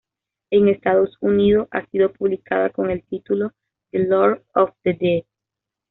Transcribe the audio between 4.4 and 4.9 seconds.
of